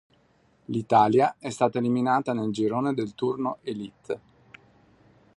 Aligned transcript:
L'Italia 0.65 1.35
è 1.37 1.51
stata 1.51 1.77
eliminata 1.77 2.33
nel 2.33 2.49
girone 2.51 2.95
del 2.95 3.13
turno 3.13 3.59
Elite. 3.61 4.19